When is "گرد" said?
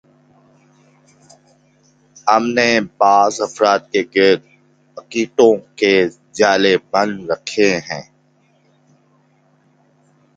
4.15-4.41